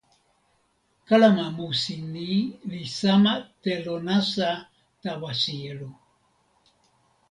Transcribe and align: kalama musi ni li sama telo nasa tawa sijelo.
kalama 1.07 1.45
musi 1.57 1.95
ni 2.13 2.31
li 2.69 2.81
sama 2.99 3.33
telo 3.63 3.95
nasa 4.07 4.49
tawa 5.01 5.31
sijelo. 5.41 5.89